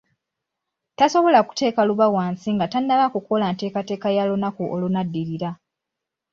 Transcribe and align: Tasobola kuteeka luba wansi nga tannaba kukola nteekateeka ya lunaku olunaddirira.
Tasobola 0.97 1.39
kuteeka 1.47 1.81
luba 1.89 2.05
wansi 2.15 2.49
nga 2.55 2.65
tannaba 2.73 3.05
kukola 3.13 3.45
nteekateeka 3.53 4.07
ya 4.17 4.23
lunaku 4.29 4.63
olunaddirira. 4.73 5.51